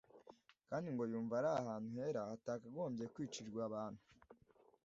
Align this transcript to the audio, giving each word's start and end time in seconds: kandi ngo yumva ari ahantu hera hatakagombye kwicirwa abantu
kandi 0.69 0.87
ngo 0.93 1.03
yumva 1.11 1.33
ari 1.39 1.49
ahantu 1.61 1.87
hera 1.97 2.21
hatakagombye 2.29 3.05
kwicirwa 3.13 3.59
abantu 3.69 4.01